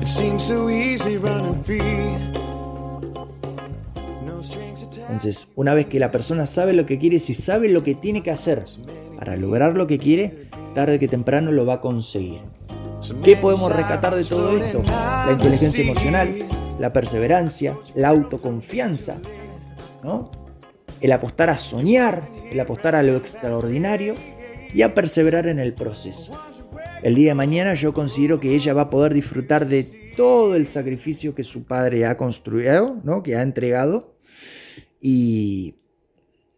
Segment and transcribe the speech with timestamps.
[0.00, 1.80] It seems so easy running free.
[4.96, 8.22] Entonces, una vez que la persona sabe lo que quiere, si sabe lo que tiene
[8.22, 8.64] que hacer
[9.18, 12.40] para lograr lo que quiere, tarde que temprano lo va a conseguir.
[13.22, 14.82] ¿Qué podemos rescatar de todo esto?
[14.82, 16.34] La inteligencia emocional,
[16.78, 19.18] la perseverancia, la autoconfianza,
[20.02, 20.30] ¿no?
[21.00, 24.14] el apostar a soñar, el apostar a lo extraordinario
[24.72, 26.32] y a perseverar en el proceso.
[27.04, 29.84] El día de mañana yo considero que ella va a poder disfrutar de
[30.16, 33.22] todo el sacrificio que su padre ha construido, ¿no?
[33.22, 34.16] que ha entregado.
[35.02, 35.74] Y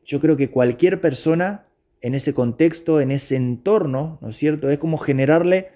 [0.04, 1.66] yo creo que cualquier persona
[2.00, 4.70] en ese contexto, en ese entorno, ¿no es cierto?
[4.70, 5.70] Es como generarle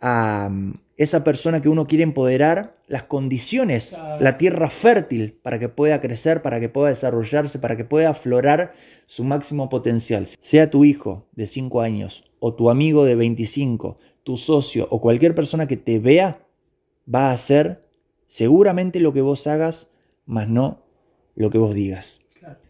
[0.00, 5.70] a mm, esa persona que uno quiere empoderar las condiciones, la tierra fértil para que
[5.70, 8.74] pueda crecer, para que pueda desarrollarse, para que pueda aflorar
[9.06, 10.26] su máximo potencial.
[10.38, 15.34] Sea tu hijo de 5 años o tu amigo de 25, tu socio o cualquier
[15.34, 16.46] persona que te vea,
[17.12, 17.84] va a hacer
[18.26, 19.90] seguramente lo que vos hagas,
[20.26, 20.82] más no
[21.34, 22.20] lo que vos digas.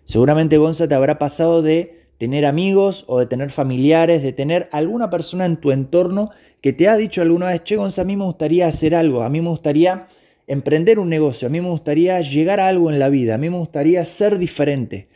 [0.04, 5.08] Seguramente Gonza te habrá pasado de tener amigos o de tener familiares, de tener alguna
[5.08, 8.24] persona en tu entorno que te ha dicho alguna vez, che, Gonza, a mí me
[8.24, 10.08] gustaría hacer algo, a mí me gustaría
[10.46, 13.48] emprender un negocio, a mí me gustaría llegar a algo en la vida, a mí
[13.48, 15.08] me gustaría ser diferente.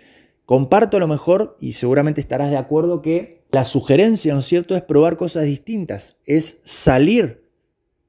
[0.47, 4.75] Comparto a lo mejor, y seguramente estarás de acuerdo, que la sugerencia, ¿no es cierto?,
[4.75, 7.49] es probar cosas distintas, es salir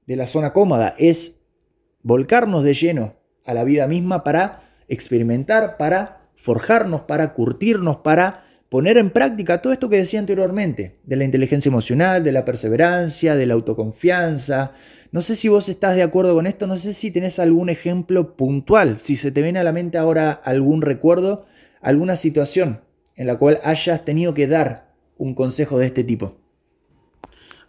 [0.07, 1.41] de la zona cómoda, es
[2.01, 3.15] volcarnos de lleno
[3.45, 9.71] a la vida misma para experimentar, para forjarnos, para curtirnos, para poner en práctica todo
[9.71, 14.71] esto que decía anteriormente, de la inteligencia emocional, de la perseverancia, de la autoconfianza.
[15.11, 18.35] No sé si vos estás de acuerdo con esto, no sé si tenés algún ejemplo
[18.35, 21.45] puntual, si se te viene a la mente ahora algún recuerdo,
[21.81, 22.81] alguna situación
[23.16, 24.84] en la cual hayas tenido que dar
[25.17, 26.35] un consejo de este tipo.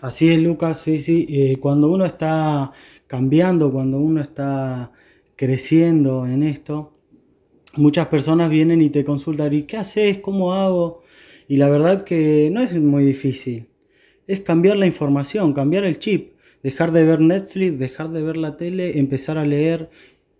[0.00, 1.26] Así es, Lucas, sí, sí.
[1.28, 2.72] Eh, cuando uno está
[3.06, 4.92] cambiando, cuando uno está
[5.36, 6.92] creciendo en esto,
[7.76, 10.18] muchas personas vienen y te consultan, ¿y qué haces?
[10.18, 11.02] ¿Cómo hago?
[11.48, 13.68] Y la verdad que no es muy difícil.
[14.26, 16.32] Es cambiar la información, cambiar el chip,
[16.62, 19.88] dejar de ver Netflix, dejar de ver la tele, empezar a leer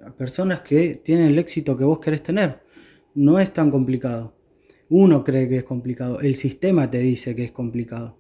[0.05, 2.61] a personas que tienen el éxito que vos querés tener.
[3.15, 4.36] No es tan complicado.
[4.89, 8.17] Uno cree que es complicado, el sistema te dice que es complicado.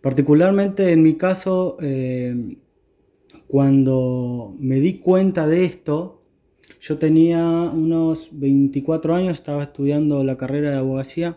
[0.00, 2.56] Particularmente en mi caso, eh,
[3.46, 6.22] cuando me di cuenta de esto,
[6.80, 11.36] yo tenía unos 24 años, estaba estudiando la carrera de abogacía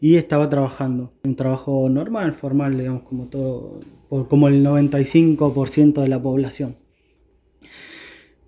[0.00, 1.14] y estaba trabajando.
[1.24, 3.80] Un trabajo normal, formal, digamos, como todo,
[4.28, 6.76] como el 95% de la población.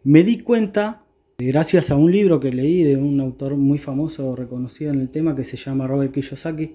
[0.05, 1.01] Me di cuenta,
[1.41, 5.37] gracias a un libro que leí de un autor muy famoso, reconocido en el tema,
[5.37, 6.75] que se llama Robert Kiyosaki,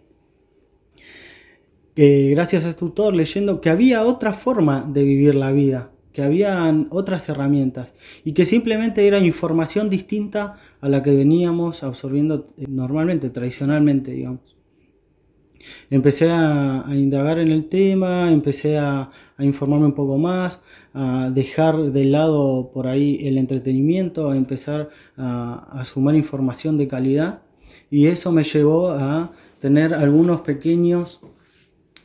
[1.93, 6.23] que gracias a este autor leyendo que había otra forma de vivir la vida, que
[6.23, 12.65] habían otras herramientas y que simplemente era información distinta a la que veníamos absorbiendo eh,
[12.69, 14.55] normalmente, tradicionalmente, digamos.
[15.89, 20.61] Empecé a, indagar en el tema, empecé a, informarme un poco más,
[20.93, 26.87] a dejar de lado por ahí el entretenimiento, a empezar a, a sumar información de
[26.87, 27.41] calidad
[27.89, 31.19] y eso me llevó a tener algunos pequeños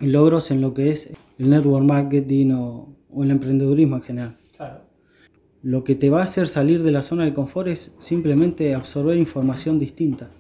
[0.01, 4.37] logros en lo que es el network marketing o, o el emprendedurismo en general.
[5.63, 9.17] Lo que te va a hacer salir de la zona de confort es simplemente absorber
[9.17, 10.31] información distinta.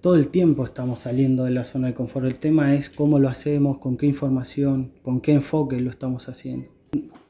[0.00, 2.26] Todo el tiempo estamos saliendo de la zona de confort.
[2.26, 6.68] El tema es cómo lo hacemos, con qué información, con qué enfoque lo estamos haciendo.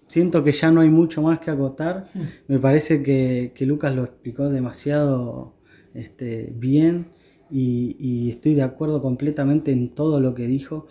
[0.06, 2.08] Siento que ya no hay mucho más que acotar.
[2.14, 2.22] Hmm.
[2.48, 5.54] Me parece que, Lucas lo explicó demasiado
[5.94, 7.08] este, bien
[7.50, 10.86] y, y estoy de acuerdo completamente en todo lo que dijo.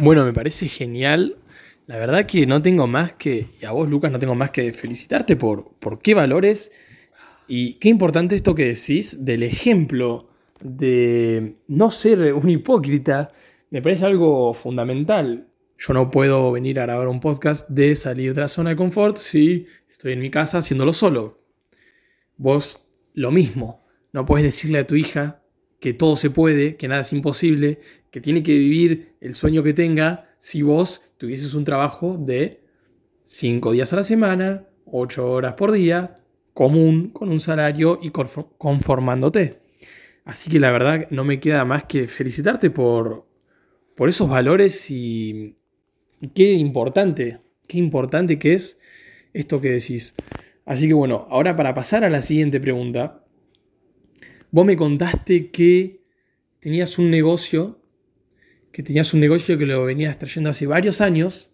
[0.00, 1.36] Bueno, me parece genial
[1.88, 4.72] la verdad que no tengo más que, y a vos Lucas no tengo más que
[4.72, 6.70] felicitarte por, por qué valores
[7.48, 10.27] y qué importante esto que decís del ejemplo
[10.62, 13.32] de no ser un hipócrita,
[13.70, 15.48] me parece algo fundamental.
[15.76, 19.16] Yo no puedo venir a grabar un podcast de salir de la zona de confort
[19.16, 21.38] si estoy en mi casa haciéndolo solo.
[22.36, 22.84] Vos
[23.14, 25.42] lo mismo, no puedes decirle a tu hija
[25.80, 27.80] que todo se puede, que nada es imposible,
[28.10, 32.64] que tiene que vivir el sueño que tenga si vos tuvieses un trabajo de
[33.22, 36.16] 5 días a la semana, 8 horas por día,
[36.54, 39.67] común, con un salario y conformándote.
[40.28, 43.26] Así que la verdad no me queda más que felicitarte por,
[43.96, 45.56] por esos valores y,
[46.34, 48.78] qué importante, qué importante que es
[49.32, 50.14] esto que decís.
[50.66, 53.24] Así que bueno, ahora para pasar a la siguiente pregunta,
[54.50, 56.02] vos me contaste que
[56.60, 57.80] tenías un negocio
[58.70, 61.52] que tenías un negocio que lo venías trayendo hace varios años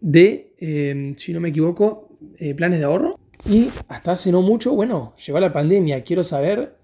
[0.00, 3.20] de, em, si no me equivoco, eh, planes de ahorro.
[3.48, 6.02] Y hasta hace no mucho, bueno, llegó la pandemia.
[6.02, 6.77] Quiero saber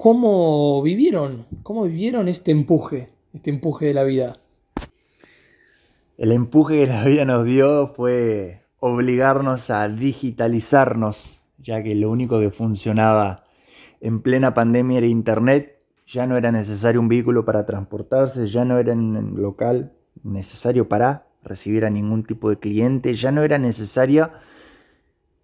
[0.00, 4.38] cómo vivieron, cómo vivieron este empuje, este empuje de la vida.
[6.16, 12.40] El empuje que la vida nos dio fue obligarnos a digitalizarnos, ya que lo único
[12.40, 13.44] que funcionaba
[14.00, 15.76] en plena pandemia era Internet.
[16.06, 19.92] Ya no era necesario un vehículo para transportarse, ya no era un local
[20.22, 24.32] necesario para recibir a ningún tipo de cliente, ya no era necesaria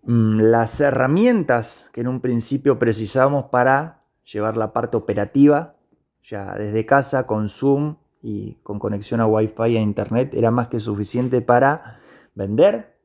[0.05, 5.77] mm, las herramientas que en un principio precisábamos para llevar la parte operativa,
[6.23, 10.81] ya desde casa con Zoom y con conexión a Wi-Fi a Internet, era más que
[10.81, 11.99] suficiente para
[12.35, 12.97] vender,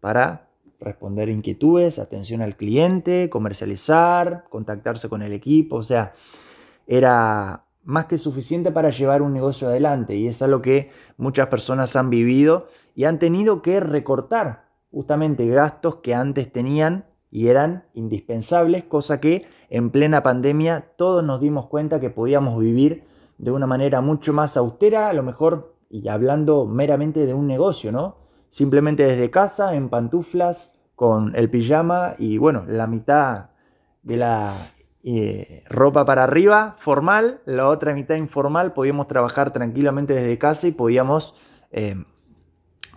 [0.00, 0.48] para
[0.80, 6.14] responder inquietudes, atención al cliente, comercializar, contactarse con el equipo, o sea,
[6.86, 11.96] era más que suficiente para llevar un negocio adelante y es algo que muchas personas
[11.96, 18.84] han vivido y han tenido que recortar justamente gastos que antes tenían y eran indispensables,
[18.84, 23.02] cosa que en plena pandemia todos nos dimos cuenta que podíamos vivir
[23.38, 27.90] de una manera mucho más austera, a lo mejor y hablando meramente de un negocio,
[27.90, 28.18] ¿no?
[28.50, 33.50] Simplemente desde casa, en pantuflas, con el pijama y bueno, la mitad
[34.04, 34.70] de la
[35.68, 41.34] ropa para arriba, formal, la otra mitad informal, podíamos trabajar tranquilamente desde casa y podíamos
[41.72, 41.96] eh,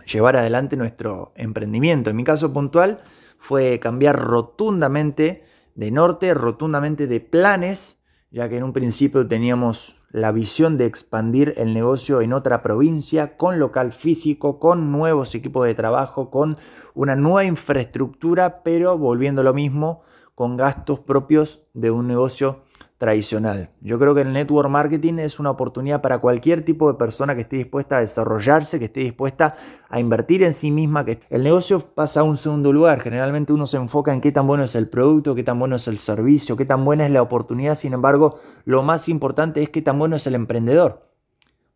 [0.06, 2.10] llevar adelante nuestro emprendimiento.
[2.10, 3.00] En mi caso puntual
[3.38, 5.44] fue cambiar rotundamente
[5.74, 7.98] de norte, rotundamente de planes,
[8.30, 13.36] ya que en un principio teníamos la visión de expandir el negocio en otra provincia,
[13.36, 16.56] con local físico, con nuevos equipos de trabajo, con
[16.94, 20.02] una nueva infraestructura, pero volviendo lo mismo,
[20.34, 22.62] con gastos propios de un negocio
[22.98, 23.70] tradicional.
[23.80, 27.42] Yo creo que el network marketing es una oportunidad para cualquier tipo de persona que
[27.42, 29.56] esté dispuesta a desarrollarse, que esté dispuesta
[29.88, 33.00] a invertir en sí misma, que el negocio pasa a un segundo lugar.
[33.00, 35.86] Generalmente uno se enfoca en qué tan bueno es el producto, qué tan bueno es
[35.86, 37.76] el servicio, qué tan buena es la oportunidad.
[37.76, 41.08] Sin embargo, lo más importante es qué tan bueno es el emprendedor.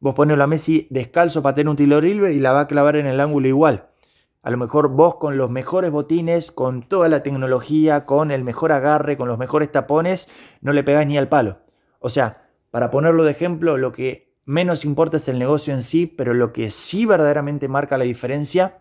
[0.01, 2.97] Vos pones a Messi descalzo para tener un tiro River y la va a clavar
[2.97, 3.92] en el ángulo igual.
[4.43, 8.73] A lo mejor vos con los mejores botines, con toda la tecnología, con el mejor
[8.73, 10.29] agarre, con los mejores tapones,
[10.61, 11.61] no le pegás ni al palo.
[12.01, 16.07] O sea, para ponerlo de ejemplo, lo que menos importa es el negocio en sí,
[16.07, 18.79] pero lo que sí verdaderamente marca la diferencia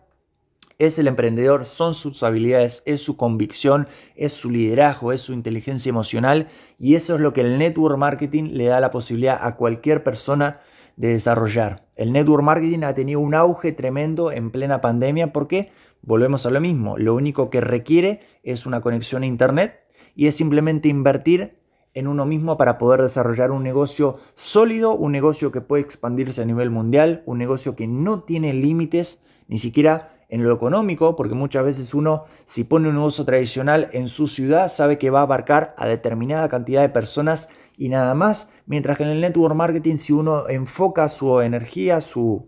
[0.78, 3.86] es el emprendedor, son sus habilidades, es su convicción,
[4.16, 8.50] es su liderazgo, es su inteligencia emocional y eso es lo que el network marketing
[8.54, 10.60] le da la posibilidad a cualquier persona
[10.96, 11.86] de desarrollar.
[11.96, 15.32] El network marketing ha tenido un auge tremendo en plena pandemia.
[15.32, 15.70] Porque,
[16.02, 19.80] volvemos a lo mismo, lo único que requiere es una conexión a Internet
[20.14, 21.58] y es simplemente invertir
[21.94, 26.46] en uno mismo para poder desarrollar un negocio sólido, un negocio que puede expandirse a
[26.46, 31.62] nivel mundial, un negocio que no tiene límites, ni siquiera en lo económico, porque muchas
[31.62, 35.74] veces uno, si pone un negocio tradicional en su ciudad, sabe que va a abarcar
[35.76, 40.12] a determinada cantidad de personas y nada más, mientras que en el network marketing si
[40.12, 42.46] uno enfoca su energía, su,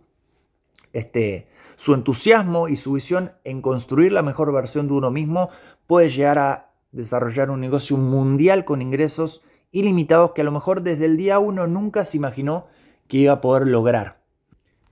[0.93, 5.51] este, su entusiasmo y su visión en construir la mejor versión de uno mismo,
[5.87, 9.43] puede llegar a desarrollar un negocio mundial con ingresos
[9.73, 12.67] ilimitados que a lo mejor desde el día uno nunca se imaginó
[13.09, 14.21] que iba a poder lograr.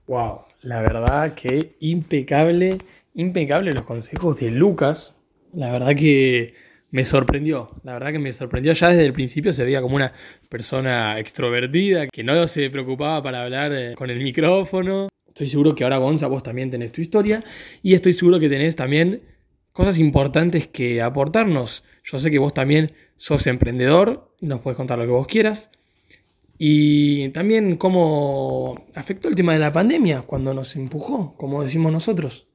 [0.07, 2.79] Wow, la verdad que impecable,
[3.13, 5.15] impecable los consejos de Lucas.
[5.53, 6.53] La verdad que
[6.93, 8.71] me sorprendió, la verdad que me sorprendió.
[8.73, 10.13] Ya desde el principio se veía como una
[10.47, 15.09] persona extrovertida, que no se preocupaba para hablar eh, con el micrófono.
[15.27, 17.43] Estoy seguro que ahora, Gonza, vos también tenés tu historia
[17.81, 19.23] y estoy seguro que tenés también
[19.71, 21.83] cosas importantes que aportarnos.
[22.03, 25.71] Yo sé que vos también sos emprendedor nos puedes contar lo que vos quieras.
[26.59, 32.49] Y también cómo afectó el tema de la pandemia cuando nos empujó, como decimos nosotros.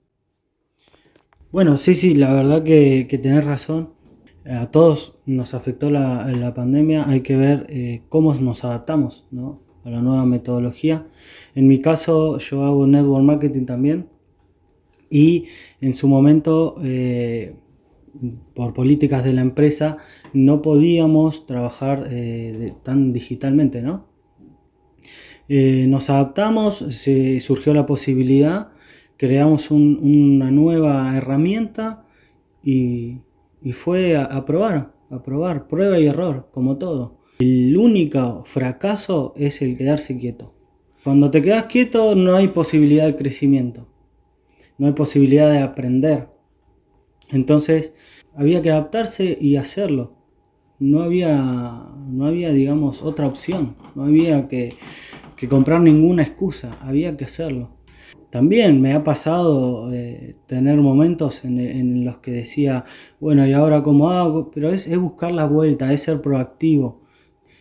[1.50, 3.97] Bueno, sí, sí, la verdad que tenés razón
[4.48, 9.26] a todos nos afectó la, pandemia, hay que ver eh, cómo nos adaptamos
[9.84, 11.06] a la nueva metodología.
[11.54, 14.08] En mi caso yo hago network marketing también
[15.10, 15.46] y
[15.80, 17.56] en su momento eh,
[18.54, 19.98] por políticas de la empresa
[20.32, 24.08] no podíamos trabajar eh, tan digitalmente, ¿no?
[25.50, 28.68] nos adaptamos, se surgió la posibilidad,
[29.16, 32.04] creamos una nueva herramienta
[32.62, 33.20] y
[33.62, 37.18] y fue a, probar, a probar, prueba y error, como todo.
[37.38, 40.54] El único fracaso es el quedarse quieto.
[41.04, 43.88] Cuando te quedas quieto no hay posibilidad de crecimiento,
[44.76, 46.28] no hay posibilidad de aprender.
[47.30, 47.94] Entonces
[48.34, 50.14] había que adaptarse y hacerlo.
[50.80, 54.72] no había, no había, digamos, otra opción, no había que,
[55.36, 57.77] que comprar ninguna excusa, había que hacerlo.
[58.30, 62.84] También me ha pasado eh, tener momentos en, los que decía,
[63.20, 64.50] bueno, ¿y ahora cómo hago?
[64.50, 67.00] Pero es, es buscar la vuelta, es ser proactivo.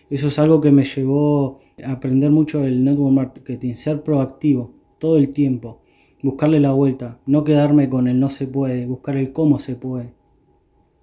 [0.09, 5.17] Eso es algo que me llevó a aprender mucho el network marketing, ser proactivo todo
[5.17, 5.81] el tiempo,
[6.21, 10.13] buscarle la vuelta, no quedarme con el no se puede, buscar el cómo se puede.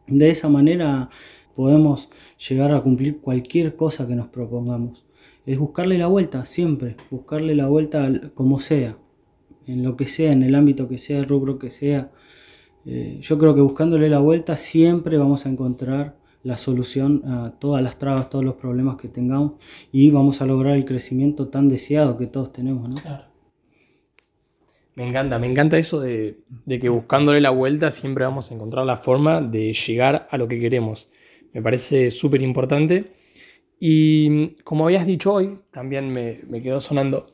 [0.07, 1.09] De esa manera
[1.55, 2.11] podemos
[2.49, 5.07] llegar a cumplir cualquier cosa que nos propongamos.
[5.47, 8.99] Es buscarle la vuelta siempre, buscarle la vuelta como sea,
[9.67, 12.11] en lo que sea, en el ámbito que sea, el rubro que sea.
[12.87, 17.83] Eh, yo creo que buscándole la vuelta siempre vamos a encontrar la solución a todas
[17.83, 19.53] las trabas, todos los problemas que tengamos
[19.91, 22.89] y vamos a lograr el crecimiento tan deseado que todos tenemos.
[22.89, 22.97] ¿no?
[24.95, 28.99] Me encanta, me encanta eso de, que buscándole la vuelta siempre vamos a encontrar la
[28.99, 31.11] forma de llegar a lo que queremos.
[31.53, 33.13] Me parece súper importante.
[33.81, 37.27] Y como habías dicho hoy, también me, me quedó sonando,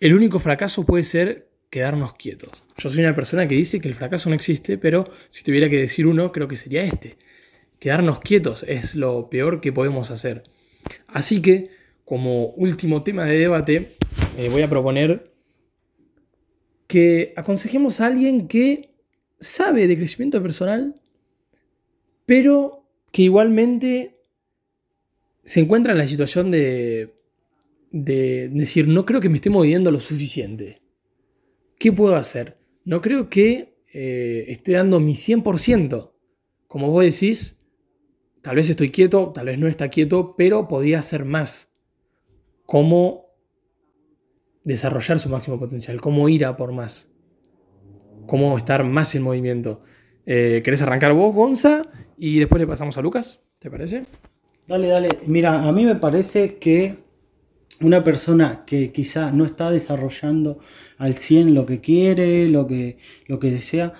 [0.00, 2.64] el único fracaso puede ser quedarnos quietos.
[2.78, 5.76] Yo soy una persona que dice que el fracaso no existe, pero si tuviera que
[5.76, 7.18] decir uno, creo que sería este.
[7.78, 10.42] Quedarnos quietos es lo peor que podemos hacer.
[11.06, 11.70] Así que,
[12.04, 13.96] como último tema de debate,
[14.36, 15.30] eh, voy a proponer
[16.86, 18.90] que aconsejemos a alguien que
[19.38, 21.00] sabe de crecimiento personal,
[22.26, 24.18] pero que igualmente
[25.44, 27.14] se encuentra en la situación de
[27.90, 30.80] de decir, no creo que me esté moviendo lo suficiente.
[31.78, 32.58] ¿Qué puedo hacer?
[32.84, 36.12] No creo que eh, esté dando mi 100%.
[36.68, 37.62] Como vos decís,
[38.42, 41.72] tal vez estoy quieto, tal vez no está quieto, pero podría hacer más.
[42.64, 43.26] ¿Cómo
[44.62, 46.00] desarrollar su máximo potencial?
[46.00, 47.10] ¿Cómo ir a por más?
[48.26, 49.82] ¿Cómo estar más en movimiento?
[50.26, 51.90] Eh, ¿Querés arrancar vos, Gonza?
[52.16, 54.04] Y después le pasamos a Lucas, ¿te parece?
[54.68, 55.08] Dale, dale.
[55.26, 56.98] Mira, a mí me parece que
[57.80, 60.58] una persona que quizá no está desarrollando
[60.98, 63.94] al 100 lo que quiere, lo que, lo que desea,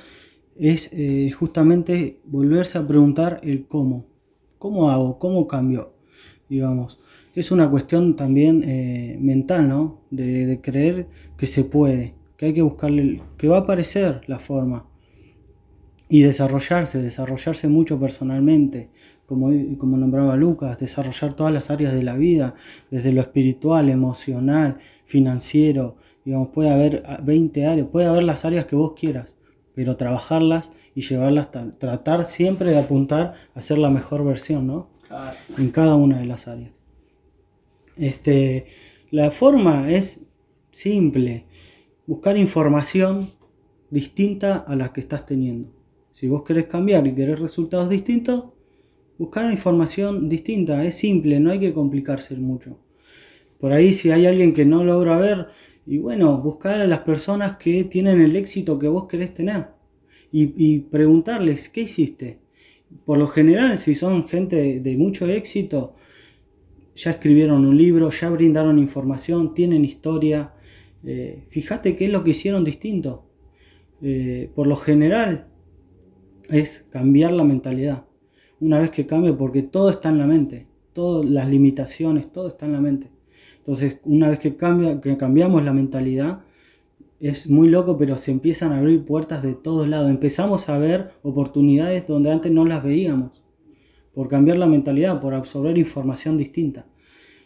[0.56, 4.06] es eh, justamente volverse a preguntar el cómo.
[4.58, 5.18] ¿Cómo hago?
[5.18, 5.94] ¿Cómo cambio?
[6.48, 7.00] Digamos.
[7.34, 10.02] Es una cuestión también eh, mental, ¿no?
[10.10, 11.06] De, de, creer
[11.38, 14.86] que se puede, que hay que buscarle, que va a aparecer la forma.
[16.08, 18.90] Y desarrollarse, desarrollarse mucho personalmente,
[19.30, 22.56] como, nombraba Lucas, desarrollar todas las áreas de la vida,
[22.90, 28.74] desde lo espiritual, emocional, financiero, digamos, puede haber 20 áreas, puede haber las áreas que
[28.74, 29.36] vos quieras,
[29.76, 34.90] pero trabajarlas y llevarlas, tratar siempre de apuntar a ser la mejor versión, ¿no?
[35.56, 36.72] En cada una de las áreas.
[37.96, 38.66] Este,
[39.12, 40.22] la forma es
[40.72, 41.46] simple,
[42.04, 43.30] buscar información
[43.90, 45.70] distinta a la que estás teniendo.
[46.10, 48.46] Si vos querés cambiar y querés resultados distintos,
[49.20, 52.78] buscar información distinta, es simple, no hay que complicarse mucho.
[53.58, 55.48] Por ahí si hay alguien que no logra ver,
[55.86, 59.66] y bueno, buscar a las personas que tienen el éxito que vos querés tener
[60.32, 62.38] y, preguntarles, ¿qué hiciste?
[63.04, 65.96] Por lo general, si son gente de, mucho éxito,
[66.94, 70.54] ya escribieron un libro, ya brindaron información, tienen historia.
[71.04, 73.26] Eh, fíjate qué es lo que hicieron distinto.
[74.00, 75.48] Eh, por lo general
[76.48, 78.09] es cambiar la mentalidad
[78.60, 82.66] una vez que cambie, porque todo está en la mente, todas las limitaciones, todo está
[82.66, 83.08] en la mente.
[83.58, 86.42] Entonces, una vez que, cambia, que cambiamos la mentalidad,
[87.20, 90.10] es muy loco, pero se empiezan a abrir puertas de todos lados.
[90.10, 93.42] Empezamos a ver oportunidades donde antes no las veíamos,
[94.14, 96.86] por cambiar la mentalidad, por absorber información distinta.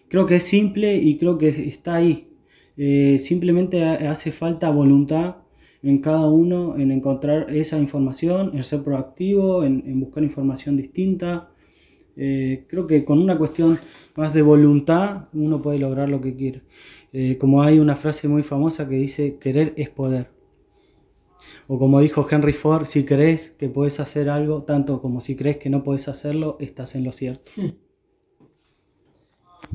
[0.08, 2.28] Creo que es simple y creo que está ahí.
[2.76, 5.43] Eh, simplemente hace falta voluntad
[5.84, 11.50] en cada uno, en encontrar esa información, en ser proactivo, en, buscar información distinta.
[12.16, 13.78] Eh, creo que con una cuestión
[14.16, 16.62] más de voluntad uno puede lograr lo que quiere.
[17.12, 20.30] Eh, como hay una frase muy famosa que dice, querer es poder.
[21.66, 25.58] O como dijo Henry Ford, si crees que puedes hacer algo, tanto como si crees
[25.58, 27.50] que no puedes hacerlo, estás en lo cierto.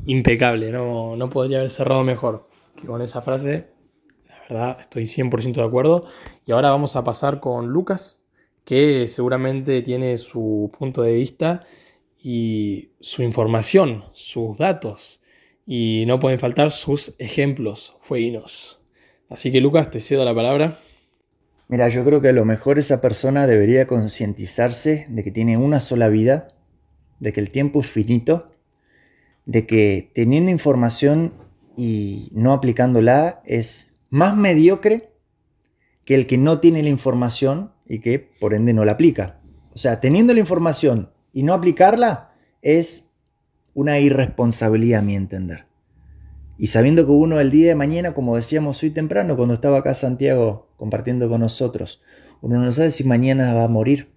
[0.06, 3.79] Impecable, no, no podría haber cerrado mejor que con esa frase
[4.80, 6.06] Estoy 100% de acuerdo.
[6.46, 8.20] Y ahora vamos a pasar con Lucas,
[8.64, 11.64] que seguramente tiene su punto de vista
[12.22, 15.22] y su información, sus datos.
[15.66, 18.82] Y no pueden faltar sus ejemplos fueguinos.
[19.28, 20.78] Así que Lucas, te cedo la palabra.
[21.68, 25.78] Mira, yo creo que a lo mejor esa persona debería concientizarse de que tiene una
[25.78, 26.48] sola vida,
[27.20, 28.50] de que el tiempo es finito,
[29.46, 31.34] de que teniendo información
[31.76, 35.14] y no aplicándola es más mediocre
[36.04, 39.40] que el que no tiene la información y que por ende no la aplica.
[39.72, 43.08] O sea, teniendo la información y no aplicarla es
[43.74, 45.66] una irresponsabilidad a mi entender.
[46.58, 49.94] Y sabiendo que uno el día de mañana, como decíamos hoy temprano, cuando estaba acá
[49.94, 52.02] Santiago compartiendo con nosotros,
[52.42, 54.12] uno no sabe si mañana va a morir.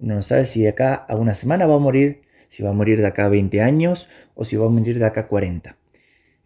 [0.00, 2.72] Uno no sabe si de acá a una semana va a morir, si va a
[2.72, 5.76] morir de acá a 20 años o si va a morir de acá a 40.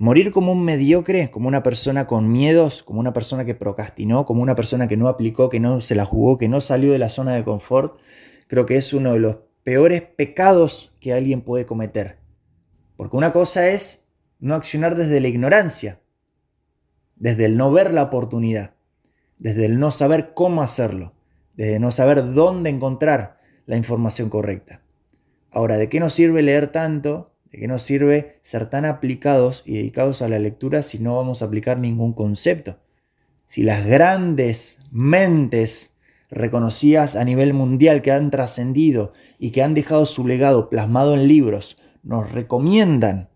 [0.02, 4.42] Morir como un mediocre, como una persona con miedos, como una persona que procrastinó, como
[4.42, 7.10] una persona que no aplicó, que no se la jugó, que no salió de la
[7.10, 7.98] zona de confort,
[8.46, 12.16] creo que es uno de los peores pecados que alguien puede cometer.
[12.96, 16.00] Porque una cosa es no accionar desde la ignorancia,
[17.16, 18.76] desde el no ver la oportunidad,
[19.36, 21.12] desde el no saber cómo hacerlo,
[21.56, 24.80] desde no saber dónde encontrar la información correcta.
[25.50, 29.74] Ahora, ¿de qué nos sirve leer tanto ¿De qué nos sirve ser tan aplicados y
[29.74, 32.76] dedicados a la lectura si no vamos a aplicar ningún concepto?
[33.44, 35.96] Si las grandes mentes
[36.30, 41.26] reconocidas a nivel mundial que han trascendido y que han dejado su legado plasmado en
[41.26, 43.28] libros nos recomiendan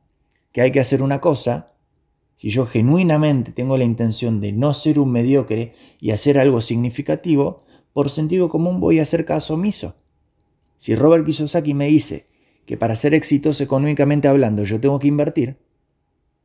[0.53, 1.73] que hay que hacer una cosa,
[2.37, 7.63] si yo genuinamente tengo la intención de no ser un mediocre y hacer algo significativo,
[7.93, 9.97] por sentido común voy a hacer caso omiso.
[10.77, 12.27] Si Robert Kiyosaki me dice
[12.67, 15.59] que para ser exitoso económicamente hablando yo tengo que invertir,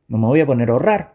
[0.08, 1.14] no me voy a poner a ahorrar.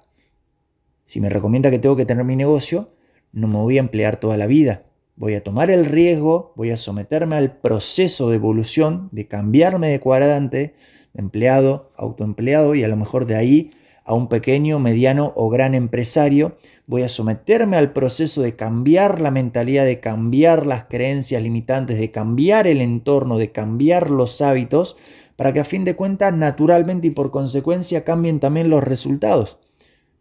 [1.03, 2.93] Si me recomienda que tengo que tener mi negocio,
[3.31, 4.85] no me voy a emplear toda la vida.
[5.17, 9.99] Voy a tomar el riesgo, voy a someterme al proceso de evolución, de cambiarme de
[9.99, 10.75] cuadrante,
[11.13, 13.71] de empleado, autoempleado y a lo mejor de ahí
[14.05, 19.31] a un pequeño, mediano o gran empresario, voy a someterme al proceso de cambiar la
[19.31, 24.95] mentalidad, de cambiar las creencias limitantes, de cambiar el entorno, de cambiar los hábitos,
[25.35, 29.57] para que a fin de cuentas naturalmente y por consecuencia cambien también los resultados.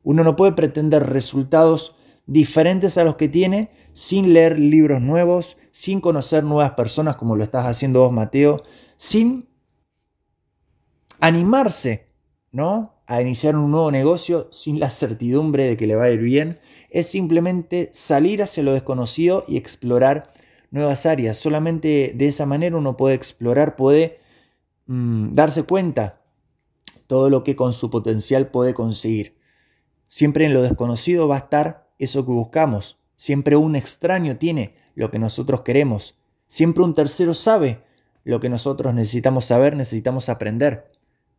[0.02, 6.00] Uno no puede pretender resultados diferentes a los que tiene sin leer libros nuevos, sin
[6.00, 8.62] conocer nuevas personas como lo estás haciendo vos, Mateo,
[8.96, 9.48] sin
[11.20, 12.08] animarse,
[12.50, 12.93] ¿no?
[13.16, 16.58] A iniciar un nuevo negocio sin la certidumbre de que le va a ir bien,
[16.90, 20.32] es simplemente salir hacia lo desconocido y explorar
[20.70, 21.36] nuevas áreas.
[21.36, 24.18] Solamente de esa manera uno puede explorar, puede
[24.86, 26.20] mm, darse cuenta
[27.06, 29.36] todo lo que con su potencial puede conseguir.
[30.06, 32.98] Siempre en lo desconocido va a estar eso que buscamos.
[33.16, 36.18] Siempre un extraño tiene lo que nosotros queremos.
[36.46, 37.82] Siempre un tercero sabe
[38.24, 40.90] lo que nosotros necesitamos saber, necesitamos aprender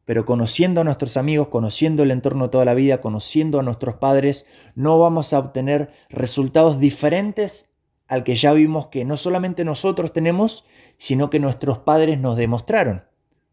[0.05, 4.45] pero conociendo a nuestros amigos, conociendo el entorno toda la vida, conociendo a nuestros padres,
[4.75, 7.71] no vamos a obtener resultados diferentes
[8.07, 10.65] al que ya vimos que no solamente nosotros tenemos,
[10.97, 13.03] sino que nuestros padres nos demostraron.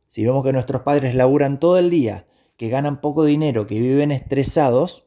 [0.07, 2.27] Si vemos que nuestros padres laburan todo el día,
[2.59, 5.07] que ganan poco dinero, que viven estresados,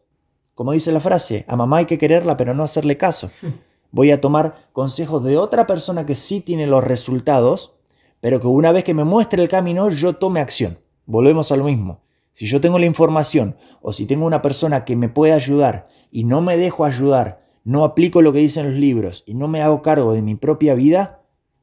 [0.56, 3.30] como dice la frase, a mamá hay que quererla pero no hacerle caso.
[3.92, 7.76] Voy a tomar consejos de otra persona que sí tiene los resultados,
[8.20, 10.80] pero que una vez que me muestre el camino yo tome acción.
[11.06, 12.02] Volvemos a lo mismo.
[12.32, 16.24] Si yo tengo la información o si tengo una persona que me puede ayudar y
[16.26, 19.82] no me dejo ayudar, no aplico lo que dicen los libros y no me hago
[19.82, 21.22] cargo de mi propia vida,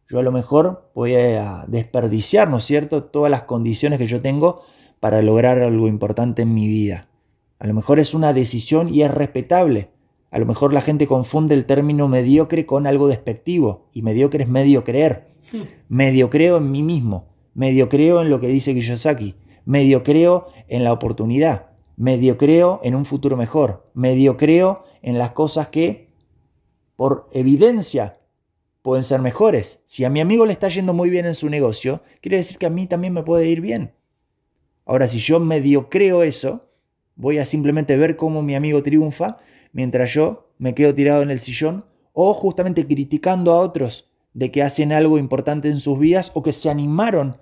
[0.08, 4.20] yo a lo mejor voy a desperdiciar, ¿no es cierto?, todas las condiciones que yo
[4.20, 4.60] tengo
[5.00, 7.08] para lograr algo importante en mi vida.
[7.58, 9.90] A lo mejor es una decisión y es respetable.
[10.30, 14.48] A lo mejor la gente confunde el término mediocre con algo despectivo y mediocre es
[14.48, 15.34] medio creer.
[15.52, 15.62] Hmm.
[15.88, 19.34] Medio creo en mí mismo medio creo en lo que dice Kiyosaki,
[19.64, 25.32] medio creo en la oportunidad, medio creo en un futuro mejor, medio creo en las
[25.32, 26.12] cosas que
[26.96, 28.18] por evidencia
[28.82, 29.80] pueden ser mejores.
[29.84, 32.66] Si a mi amigo le está yendo muy bien en su negocio, quiere decir que
[32.66, 33.94] a mí también me puede ir bien.
[34.84, 36.68] Ahora, si yo medio creo eso,
[37.14, 39.38] voy a simplemente ver cómo mi amigo triunfa
[39.72, 44.62] mientras yo me quedo tirado en el sillón o justamente criticando a otros de que
[44.62, 47.36] hacen algo importante en sus vidas o que se animaron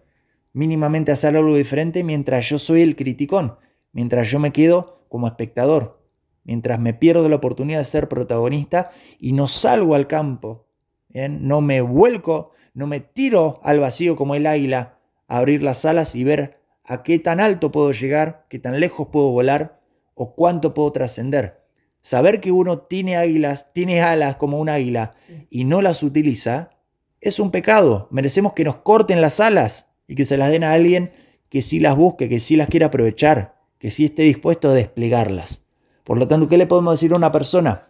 [0.53, 3.57] mínimamente hacer algo diferente mientras yo soy el criticón,
[3.93, 6.03] mientras yo me quedo como espectador,
[6.45, 10.67] mientras me pierdo la oportunidad de ser protagonista y no salgo al campo,
[11.13, 16.15] no me vuelco, no me tiro al vacío como el águila a abrir las alas
[16.15, 19.81] y ver a qué tan alto puedo llegar, qué tan lejos puedo volar
[20.15, 21.61] o cuánto puedo trascender.
[22.01, 25.13] Saber que uno tiene águilas, tiene alas como un águila
[25.51, 26.71] y no las utiliza,
[27.21, 28.09] es un pecado.
[28.11, 31.13] Merecemos que nos corten las alas y que se las den a alguien
[31.49, 35.63] que sí las busque, que sí las quiera aprovechar, que sí esté dispuesto a desplegarlas.
[36.03, 37.87] Por lo tanto, ¿qué le podemos decir a una persona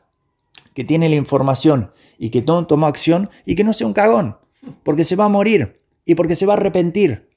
[0.74, 4.36] que tiene la información y que no tomó acción y que no sea un cagón?
[4.82, 7.30] Porque se va a morir y porque se va a arrepentir.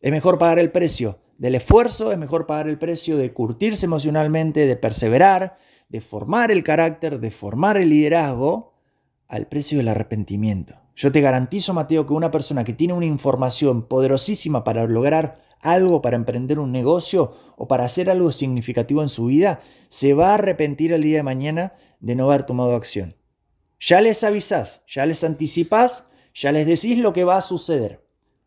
[0.00, 4.66] Es mejor pagar el precio del esfuerzo, es mejor pagar el precio de curtirse emocionalmente,
[4.66, 5.56] de perseverar,
[5.88, 8.74] de formar el carácter, de formar el liderazgo,
[9.28, 10.85] al precio del arrepentimiento.
[10.96, 16.00] Yo te garantizo, Mateo, que una persona que tiene una información poderosísima para lograr algo,
[16.00, 20.34] para emprender un negocio o para hacer algo significativo en su vida, se va a
[20.34, 23.14] arrepentir el día de mañana de no haber tomado acción.
[23.78, 28.02] Ya les avisás, ya les anticipás, ya les decís lo que va a suceder.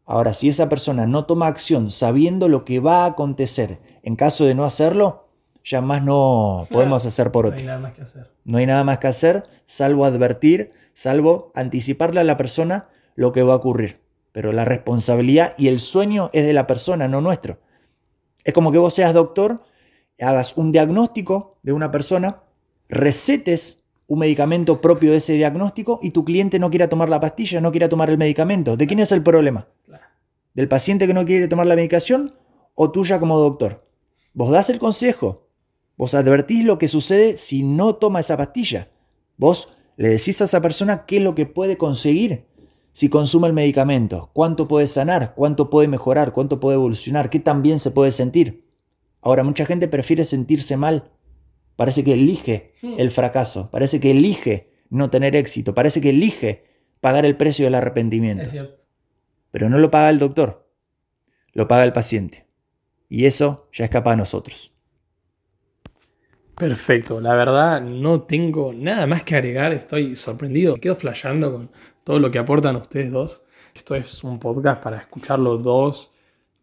[0.06, 4.46] Ahora, si esa persona no toma acción sabiendo lo que va a acontecer en caso
[4.46, 5.30] de no hacerlo,
[5.64, 7.58] ya más no podemos hacer por otro.
[7.58, 8.32] No hay nada más que hacer.
[8.44, 13.42] No hay nada más que hacer, salvo advertir, salvo anticiparle a la persona lo que
[13.42, 14.02] va a ocurrir.
[14.34, 17.62] Pero la responsabilidad y el sueño es de la persona, no nuestro.
[18.44, 19.64] Es como que vos seas doctor,
[20.20, 22.44] hagas un diagnóstico de una persona,
[22.90, 27.62] recetes un medicamento propio de ese diagnóstico y tu cliente no quiera tomar la pastilla,
[27.62, 28.76] no quiera tomar el medicamento.
[28.76, 29.70] ¿De quién es el problema?
[30.54, 32.36] ¿Del paciente que no quiere tomar la medicación
[32.76, 33.88] o tuya como doctor?
[34.34, 35.48] Vos das el consejo,
[35.96, 38.90] vos advertís lo que sucede si no toma esa pastilla.
[39.38, 42.46] Vos le decís a esa persona qué es lo que puede conseguir
[42.92, 47.62] si consume el medicamento, cuánto puede sanar, cuánto puede mejorar, cuánto puede evolucionar, qué tan
[47.62, 48.66] bien se puede sentir.
[49.22, 51.12] Ahora, mucha gente prefiere sentirse mal
[51.80, 52.96] Parece que elige hmm.
[52.98, 56.66] el fracaso, parece que elige no tener éxito, parece que elige
[57.00, 58.44] pagar el precio del arrepentimiento.
[58.44, 58.84] Es cierto.
[59.50, 60.70] Pero no lo paga el doctor,
[61.54, 62.46] lo paga el paciente.
[63.08, 64.76] Y eso ya escapa a nosotros.
[66.60, 71.72] Perfecto, la verdad no tengo nada más que agregar, estoy sorprendido, quedo flasheando con
[72.04, 73.44] todo lo que aportan ustedes dos.
[73.74, 76.12] Esto es un podcast para escucharlo dos,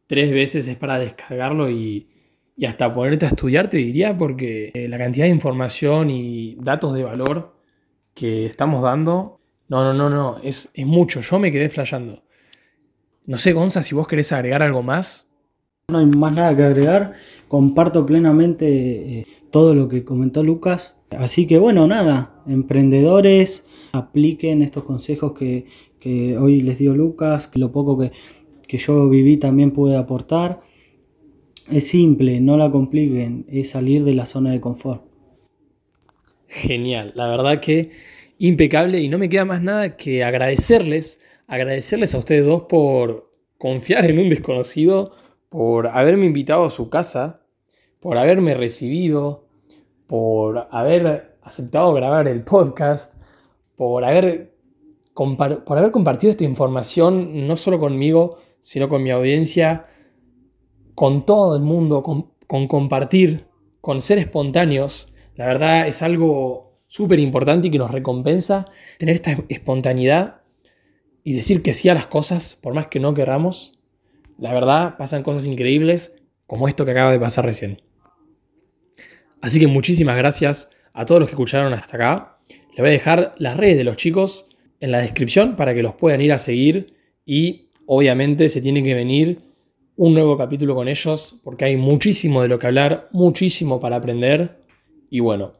[0.07, 2.11] tres veces, es para descargarlo y,
[2.59, 6.93] y hasta ponerte a estudiar, te diría, porque eh, la cantidad de información y datos
[6.93, 7.57] de valor
[8.13, 11.23] que estamos dando, no, no, no, no, es, es mucho.
[11.23, 12.23] Yo me quedé flayando.
[13.25, 15.27] No sé, Gonza, si vos querés agregar algo más.
[15.89, 17.13] No hay más nada que agregar.
[17.47, 20.97] Comparto plenamente eh, todo lo que comentó Lucas.
[21.11, 25.67] Así que bueno, nada, emprendedores, apliquen estos consejos que,
[26.41, 28.11] hoy les dio Lucas, que lo poco que,
[28.67, 30.59] que yo viví también pude aportar.
[31.71, 35.05] Es simple, no la compliquen, es salir de la zona de confort.
[36.49, 37.91] Genial, la verdad que
[38.39, 44.11] impecable y no me queda más nada que agradecerles, agradecerles a ustedes dos por confiar
[44.11, 45.13] en un desconocido,
[45.49, 47.41] por haberme invitado a su casa,
[48.01, 49.47] por haberme recibido,
[50.07, 53.15] por haber aceptado grabar el podcast,
[53.77, 54.55] por haber,
[55.15, 59.87] por haber compartido esta información no solo conmigo, sino con mi audiencia
[60.97, 62.33] con todo el mundo, con,
[62.67, 63.45] compartir,
[63.81, 68.65] con ser espontáneos, la verdad es algo súper importante y que nos recompensa
[68.99, 70.41] tener esta espontaneidad
[71.23, 73.76] y decir que sí a las cosas, por más que no queramos.
[74.39, 76.15] La verdad, pasan cosas increíbles
[76.47, 77.83] como esto que acaba de pasar recién.
[79.41, 82.39] Así que muchísimas gracias a todos los que escucharon hasta acá.
[82.71, 84.49] Les voy a dejar las redes de los chicos
[84.81, 86.95] en la descripción para que los puedan ir a seguir
[87.25, 89.41] y obviamente se tienen que venir
[89.97, 94.59] un nuevo capítulo con ellos, porque hay muchísimo de lo que hablar, muchísimo para aprender.
[95.09, 95.53] Y bueno,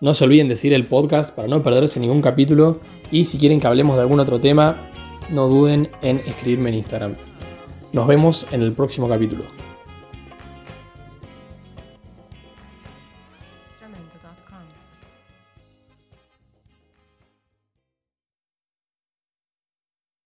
[0.00, 2.80] no se olviden de seguir el podcast para no perderse ningún capítulo.
[3.10, 4.90] Y si quieren que hablemos de algún otro tema,
[5.30, 7.29] no duden en escribirme en Instagram.
[7.92, 9.42] Nos vemos en el próximo capítulo.